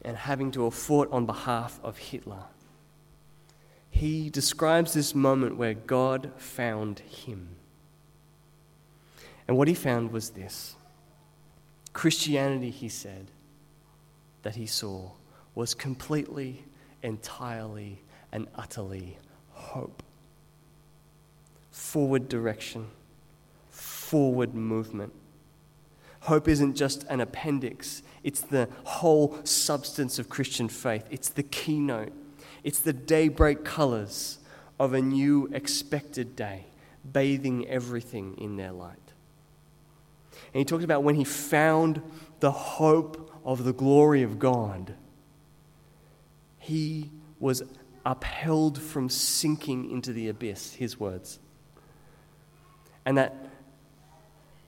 and 0.04 0.16
having 0.16 0.52
to 0.52 0.70
fought 0.70 1.12
on 1.12 1.26
behalf 1.26 1.80
of 1.84 1.98
Hitler 1.98 2.44
he 3.92 4.30
describes 4.30 4.94
this 4.94 5.14
moment 5.14 5.58
where 5.58 5.74
God 5.74 6.32
found 6.38 7.00
him. 7.00 7.50
And 9.52 9.58
what 9.58 9.68
he 9.68 9.74
found 9.74 10.14
was 10.14 10.30
this 10.30 10.78
Christianity, 11.92 12.70
he 12.70 12.88
said, 12.88 13.28
that 14.44 14.56
he 14.56 14.66
saw 14.66 15.12
was 15.56 15.74
completely, 15.74 16.64
entirely, 17.04 18.02
and 18.32 18.48
utterly 18.56 19.18
hope. 19.50 20.04
Forward 21.70 22.30
direction, 22.30 22.88
forward 23.70 24.56
movement. 24.56 25.12
Hope 26.22 26.48
isn't 26.48 26.76
just 26.76 27.04
an 27.10 27.20
appendix, 27.20 28.04
it's 28.24 28.40
the 28.40 28.70
whole 28.86 29.38
substance 29.44 30.18
of 30.18 30.30
Christian 30.30 30.70
faith, 30.70 31.04
it's 31.12 31.28
the 31.28 31.44
keynote. 31.44 32.14
It's 32.64 32.80
the 32.80 32.94
daybreak 32.94 33.66
colors 33.66 34.40
of 34.80 34.94
a 34.94 35.02
new 35.02 35.50
expected 35.52 36.38
day, 36.38 36.68
bathing 37.12 37.68
everything 37.68 38.38
in 38.38 38.56
their 38.56 38.72
light. 38.72 39.01
And 40.54 40.60
he 40.60 40.66
talks 40.66 40.84
about 40.84 41.04
when 41.04 41.16
he 41.16 41.24
found 41.24 42.02
the 42.40 42.52
hope 42.52 43.32
of 43.46 43.64
the 43.64 43.74
glory 43.74 44.24
of 44.24 44.40
God, 44.40 44.96
he 46.60 47.12
was 47.40 47.64
upheld 48.06 48.82
from 48.82 49.10
sinking 49.10 49.90
into 49.90 50.14
the 50.14 50.28
abyss, 50.28 50.74
his 50.74 51.00
words. 51.00 51.40
And 53.06 53.18
that 53.18 53.36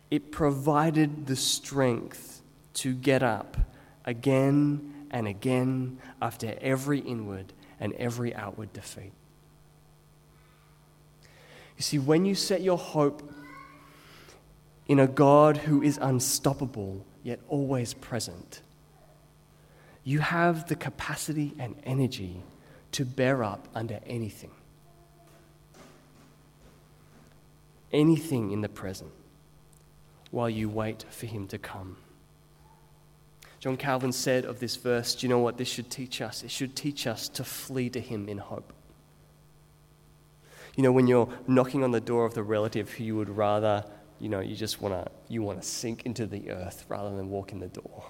it 0.09 0.31
provided 0.31 1.27
the 1.27 1.35
strength 1.35 2.41
to 2.75 2.93
get 2.93 3.23
up 3.23 3.57
again 4.05 5.07
and 5.11 5.27
again 5.27 5.99
after 6.21 6.55
every 6.61 6.99
inward 6.99 7.53
and 7.79 7.93
every 7.93 8.33
outward 8.33 8.73
defeat. 8.73 9.11
You 11.77 11.83
see, 11.83 11.99
when 11.99 12.25
you 12.25 12.35
set 12.35 12.61
your 12.61 12.77
hope 12.77 13.31
in 14.87 14.99
a 14.99 15.07
God 15.07 15.57
who 15.57 15.81
is 15.81 15.97
unstoppable 16.01 17.05
yet 17.23 17.39
always 17.47 17.93
present, 17.93 18.61
you 20.03 20.19
have 20.19 20.67
the 20.67 20.75
capacity 20.75 21.53
and 21.57 21.75
energy 21.83 22.43
to 22.91 23.05
bear 23.05 23.43
up 23.43 23.67
under 23.73 23.99
anything. 24.05 24.51
Anything 27.91 28.51
in 28.51 28.61
the 28.61 28.69
present 28.69 29.11
while 30.31 30.49
you 30.49 30.67
wait 30.67 31.05
for 31.09 31.27
Him 31.27 31.47
to 31.47 31.57
come. 31.57 31.97
John 33.59 33.77
Calvin 33.77 34.11
said 34.11 34.43
of 34.43 34.59
this 34.59 34.75
verse, 34.75 35.15
Do 35.15 35.25
you 35.25 35.29
know 35.29 35.39
what 35.39 35.57
this 35.57 35.69
should 35.69 35.89
teach 35.89 36.21
us? 36.21 36.43
It 36.43 36.51
should 36.51 36.75
teach 36.75 37.07
us 37.07 37.29
to 37.29 37.43
flee 37.43 37.89
to 37.91 37.99
Him 37.99 38.27
in 38.27 38.39
hope. 38.39 38.73
You 40.75 40.83
know, 40.83 40.91
when 40.91 41.07
you're 41.07 41.29
knocking 41.47 41.83
on 41.83 41.91
the 41.91 42.01
door 42.01 42.25
of 42.25 42.33
the 42.33 42.43
relative 42.43 42.89
who 42.91 43.03
you 43.03 43.15
would 43.15 43.29
rather, 43.29 43.85
you 44.23 44.29
know, 44.29 44.39
you 44.39 44.55
just 44.55 44.81
want 44.81 44.93
to 44.93 45.11
you 45.27 45.43
want 45.43 45.61
to 45.61 45.67
sink 45.67 46.05
into 46.05 46.25
the 46.25 46.49
earth 46.49 46.85
rather 46.87 47.13
than 47.13 47.29
walk 47.29 47.51
in 47.51 47.59
the 47.59 47.67
door. 47.67 48.05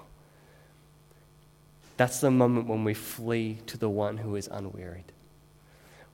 That's 1.96 2.20
the 2.20 2.30
moment 2.30 2.68
when 2.68 2.84
we 2.84 2.94
flee 2.94 3.58
to 3.66 3.76
the 3.76 3.90
one 3.90 4.18
who 4.18 4.36
is 4.36 4.46
unwearied. 4.46 5.10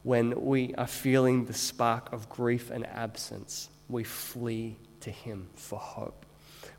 When 0.02 0.46
we 0.46 0.74
are 0.76 0.86
feeling 0.86 1.44
the 1.44 1.52
spark 1.52 2.14
of 2.14 2.30
grief 2.30 2.70
and 2.70 2.86
absence, 2.86 3.68
we 3.90 4.02
flee 4.04 4.78
to 5.00 5.10
him 5.10 5.50
for 5.54 5.78
hope. 5.78 6.24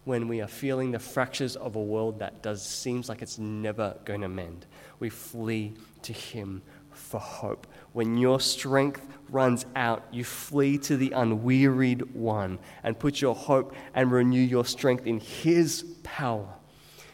When 0.03 0.27
we 0.27 0.41
are 0.41 0.47
feeling 0.47 0.89
the 0.89 0.97
fractures 0.97 1.55
of 1.55 1.75
a 1.75 1.81
world 1.81 2.17
that 2.19 2.41
does 2.41 2.65
seems 2.65 3.07
like 3.07 3.21
it's 3.21 3.37
never 3.37 3.97
going 4.03 4.21
to 4.21 4.29
mend, 4.29 4.65
we 4.99 5.09
flee 5.09 5.73
to 6.01 6.11
him 6.11 6.63
for 6.91 7.19
hope. 7.19 7.67
When 7.93 8.17
your 8.17 8.39
strength 8.39 9.07
runs 9.29 9.65
out, 9.75 10.05
you 10.11 10.23
flee 10.23 10.77
to 10.79 10.97
the 10.97 11.11
unwearied 11.11 12.13
one 12.13 12.59
and 12.83 12.97
put 12.99 13.21
your 13.21 13.35
hope 13.35 13.73
and 13.93 14.11
renew 14.11 14.41
your 14.41 14.65
strength 14.65 15.07
in 15.07 15.19
his 15.19 15.83
power. 16.03 16.47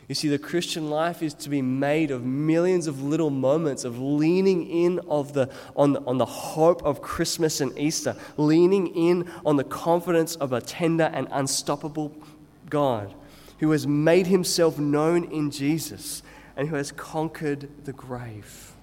You 0.08 0.16
see, 0.16 0.30
the 0.30 0.40
Christian 0.40 0.90
life 0.90 1.22
is 1.22 1.34
to 1.36 1.50
be 1.50 1.62
made 1.62 2.12
of 2.12 2.24
millions 2.24 2.88
of 2.88 3.04
little 3.04 3.30
moments 3.30 3.84
of 3.84 4.00
leaning 4.00 4.66
in 4.66 5.00
of 5.10 5.34
the, 5.34 5.50
on, 5.76 5.94
the, 5.94 6.02
on 6.06 6.18
the 6.18 6.26
hope 6.26 6.82
of 6.84 7.02
Christmas 7.02 7.60
and 7.60 7.78
Easter, 7.78 8.16
leaning 8.38 8.88
in 8.88 9.30
on 9.46 9.58
the 9.58 9.66
confidence 9.66 10.36
of 10.36 10.54
a 10.54 10.62
tender 10.62 11.12
and 11.14 11.28
unstoppable 11.32 12.16
God 12.70 13.14
who 13.60 13.72
has 13.72 13.86
made 13.86 14.28
himself 14.28 14.80
known 14.80 15.26
in 15.26 15.52
Jesus 15.52 16.24
and 16.56 16.70
who 16.70 16.76
has 16.76 16.92
conquered 16.92 17.70
the 17.86 17.94
grave. 17.94 18.74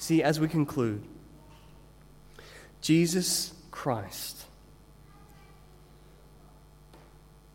See, 0.00 0.22
as 0.22 0.40
we 0.40 0.48
conclude, 0.48 1.02
Jesus 2.80 3.52
Christ 3.70 4.46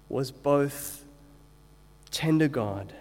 was 0.10 0.29
both 0.29 1.03
tender 2.12 2.47
God 2.47 2.93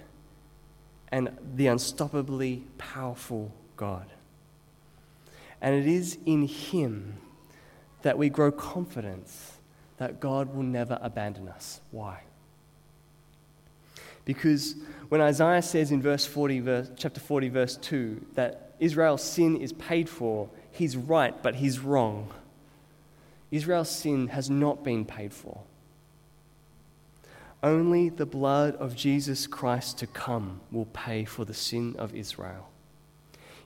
and 1.09 1.37
the 1.57 1.66
unstoppably 1.66 2.62
powerful 2.78 3.52
God. 3.76 4.07
And 5.61 5.74
it 5.74 5.87
is 5.87 6.16
in 6.24 6.48
Him 6.48 7.18
that 8.00 8.16
we 8.16 8.30
grow 8.30 8.50
confidence 8.50 9.59
that 9.98 10.20
God 10.20 10.54
will 10.54 10.62
never 10.62 10.98
abandon 11.02 11.48
us. 11.48 11.83
Why? 11.90 12.22
Because 14.24 14.74
when 15.11 15.20
Isaiah 15.20 15.61
says 15.61 15.92
in 15.92 16.00
verse 16.00 16.24
40, 16.24 16.61
verse, 16.61 16.90
chapter 16.96 17.20
40, 17.20 17.50
verse 17.50 17.76
2, 17.76 18.24
that 18.37 18.63
Israel's 18.80 19.22
sin 19.22 19.56
is 19.56 19.72
paid 19.72 20.08
for, 20.08 20.48
he's 20.70 20.96
right, 20.96 21.40
but 21.42 21.56
he's 21.56 21.78
wrong. 21.80 22.32
Israel's 23.50 23.90
sin 23.90 24.28
has 24.28 24.50
not 24.50 24.82
been 24.82 25.04
paid 25.04 25.32
for. 25.32 25.60
Only 27.62 28.08
the 28.08 28.26
blood 28.26 28.76
of 28.76 28.94
Jesus 28.94 29.46
Christ 29.46 29.98
to 29.98 30.06
come 30.06 30.60
will 30.70 30.87
pay 30.87 31.24
for 31.24 31.44
the 31.44 31.54
sin 31.54 31.94
of 31.98 32.14
Israel. 32.14 32.68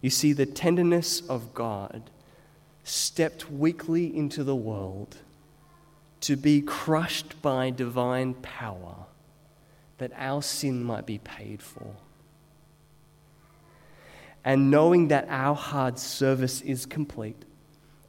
You 0.00 0.10
see, 0.10 0.32
the 0.32 0.46
tenderness 0.46 1.20
of 1.28 1.54
God 1.54 2.10
stepped 2.84 3.50
weakly 3.50 4.14
into 4.16 4.44
the 4.44 4.54
world 4.54 5.16
to 6.20 6.36
be 6.36 6.60
crushed 6.60 7.40
by 7.42 7.70
divine 7.70 8.34
power 8.34 9.06
that 9.98 10.12
our 10.16 10.42
sin 10.42 10.82
might 10.84 11.06
be 11.06 11.18
paid 11.18 11.60
for. 11.60 11.96
And 14.48 14.70
knowing 14.70 15.08
that 15.08 15.26
our 15.28 15.54
hard 15.54 15.98
service 15.98 16.62
is 16.62 16.86
complete 16.86 17.36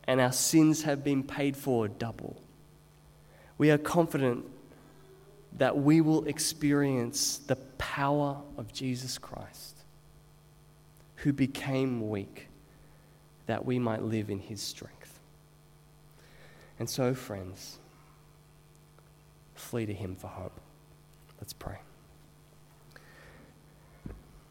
and 0.06 0.22
our 0.22 0.32
sins 0.32 0.84
have 0.84 1.04
been 1.04 1.22
paid 1.22 1.58
for 1.58 1.90
double, 1.90 2.42
we 3.58 3.72
are 3.72 3.78
confident 3.78 4.46
that 5.58 5.78
we 5.78 6.00
will 6.00 6.24
experience 6.28 7.40
the 7.40 7.58
power 7.78 8.38
of 8.58 8.72
Jesus 8.72 9.18
Christ, 9.18 9.80
who 11.18 11.34
became 11.34 12.10
weak, 12.10 12.48
that 13.48 13.66
we 13.66 13.78
might 13.78 14.04
live 14.04 14.30
in 14.30 14.40
his 14.40 14.62
strength. 14.62 15.20
And 16.80 16.90
so, 16.90 17.14
friends, 17.14 17.80
flee 19.56 19.86
to 19.88 19.94
him 19.94 20.16
for 20.16 20.28
hope. 20.28 20.58
Let's 21.42 21.52
pray. 21.52 21.80